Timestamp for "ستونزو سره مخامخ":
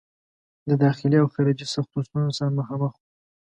2.07-2.85